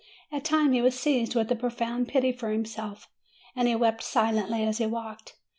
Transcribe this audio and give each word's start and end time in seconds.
At 0.31 0.43
times 0.43 0.73
he 0.73 0.81
was 0.81 0.97
seized 0.99 1.35
with 1.35 1.51
a 1.51 1.55
profound 1.55 2.07
pity 2.07 2.31
for 2.31 2.49
himself, 2.49 3.07
and 3.55 3.67
he 3.67 3.75
wept 3.75 4.01
silently 4.01 4.63
as 4.63 4.79
he 4.79 4.87
walked. 4.87 5.35